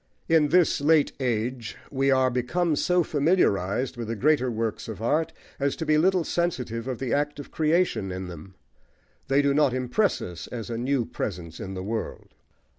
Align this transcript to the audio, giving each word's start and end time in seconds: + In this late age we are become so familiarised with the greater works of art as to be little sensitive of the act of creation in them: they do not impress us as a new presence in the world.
+ 0.19 0.27
In 0.27 0.47
this 0.47 0.81
late 0.81 1.11
age 1.19 1.77
we 1.91 2.09
are 2.09 2.31
become 2.31 2.75
so 2.75 3.03
familiarised 3.03 3.97
with 3.97 4.07
the 4.07 4.15
greater 4.15 4.49
works 4.49 4.87
of 4.87 4.99
art 4.99 5.31
as 5.59 5.75
to 5.75 5.85
be 5.85 5.95
little 5.99 6.23
sensitive 6.23 6.87
of 6.87 6.97
the 6.97 7.13
act 7.13 7.39
of 7.39 7.51
creation 7.51 8.11
in 8.11 8.25
them: 8.27 8.55
they 9.27 9.43
do 9.43 9.53
not 9.53 9.75
impress 9.75 10.19
us 10.19 10.47
as 10.47 10.71
a 10.71 10.75
new 10.79 11.05
presence 11.05 11.59
in 11.59 11.75
the 11.75 11.83
world. 11.83 12.33